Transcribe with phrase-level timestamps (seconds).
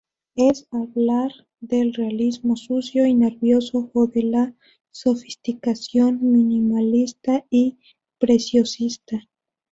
[0.33, 4.55] Es hablar del realismo sucio y nervioso o de la
[4.89, 7.77] sofisticación minimalista y
[8.17, 9.29] preciosista.